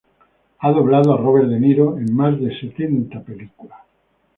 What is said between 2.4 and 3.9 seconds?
setenta películas.